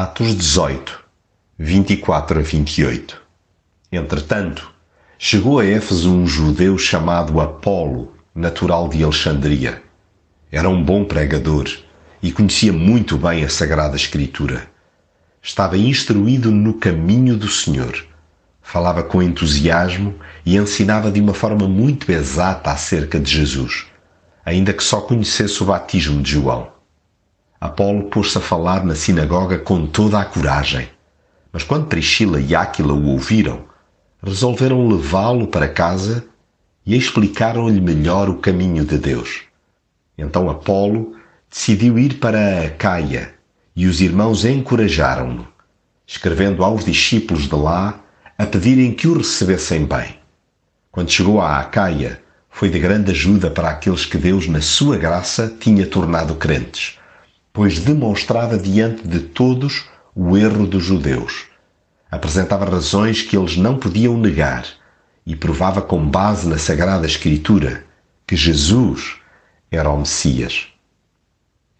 [0.00, 1.04] Atos 18,
[1.58, 3.20] 24 a 28.
[3.90, 4.72] Entretanto,
[5.18, 9.82] chegou a Éfeso um judeu chamado Apolo, natural de Alexandria.
[10.52, 11.66] Era um bom pregador
[12.22, 14.70] e conhecia muito bem a Sagrada Escritura.
[15.42, 18.06] Estava instruído no caminho do Senhor.
[18.62, 20.14] Falava com entusiasmo
[20.46, 23.86] e ensinava de uma forma muito exata acerca de Jesus,
[24.46, 26.77] ainda que só conhecesse o batismo de João.
[27.60, 30.88] Apolo pôs-se a falar na sinagoga com toda a coragem.
[31.52, 33.64] Mas quando Priscila e Áquila o ouviram,
[34.22, 36.24] resolveram levá-lo para casa
[36.86, 39.40] e explicaram-lhe melhor o caminho de Deus.
[40.16, 41.16] Então Apolo
[41.50, 43.34] decidiu ir para a Caia
[43.74, 45.48] e os irmãos encorajaram-no,
[46.06, 47.98] escrevendo aos discípulos de lá
[48.38, 50.16] a pedirem que o recebessem bem.
[50.92, 55.52] Quando chegou a Acaia, foi de grande ajuda para aqueles que Deus, na sua graça,
[55.58, 56.98] tinha tornado crentes
[57.58, 61.46] pois demonstrava diante de todos o erro dos judeus.
[62.08, 64.64] Apresentava razões que eles não podiam negar
[65.26, 67.84] e provava com base na Sagrada Escritura
[68.24, 69.16] que Jesus
[69.72, 70.68] era o Messias.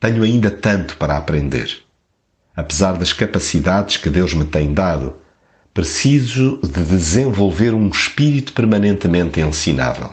[0.01, 1.71] Tenho ainda tanto para aprender.
[2.57, 5.15] Apesar das capacidades que Deus me tem dado,
[5.73, 10.13] preciso de desenvolver um espírito permanentemente ensinável.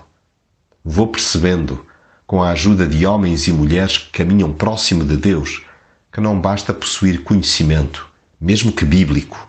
[0.84, 1.84] Vou percebendo
[2.26, 5.64] com a ajuda de homens e mulheres que caminham próximo de Deus,
[6.12, 8.08] que não basta possuir conhecimento,
[8.40, 9.48] mesmo que bíblico,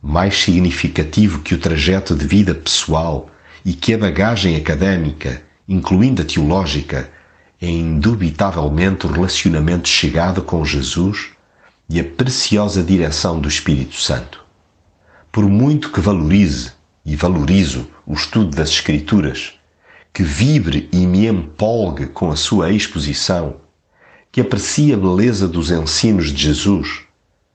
[0.00, 3.28] mais significativo que o trajeto de vida pessoal
[3.64, 7.10] e que a bagagem académica, incluindo a teológica,
[7.60, 11.30] é indubitavelmente o relacionamento chegado com Jesus
[11.90, 14.44] e a preciosa direção do Espírito Santo.
[15.32, 16.72] Por muito que valorize
[17.04, 19.57] e valorizo o estudo das Escrituras,
[20.18, 23.54] que vibre e me empolgue com a sua exposição,
[24.32, 27.02] que aprecie a beleza dos ensinos de Jesus,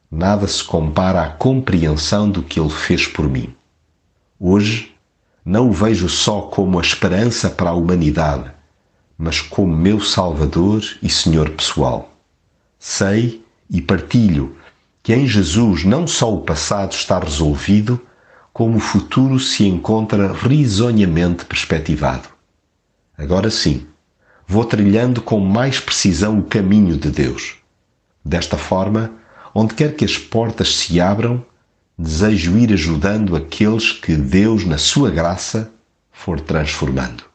[0.09, 3.53] nada se compara à compreensão do que ele fez por mim.
[4.39, 4.95] Hoje,
[5.43, 8.49] não o vejo só como a esperança para a humanidade,
[9.17, 12.13] mas como meu Salvador e Senhor pessoal.
[12.79, 14.55] Sei e partilho
[15.03, 17.99] que em Jesus não só o passado está resolvido,
[18.53, 22.32] como o futuro se encontra risonhamente perspectivado.
[23.17, 23.87] Agora sim,
[24.47, 27.55] vou trilhando com mais precisão o caminho de Deus.
[28.23, 29.11] Desta forma,
[29.53, 31.45] onde quer que as portas se abram,
[31.97, 35.71] desejo ir ajudando aqueles que Deus, na sua graça,
[36.11, 37.32] for transformando.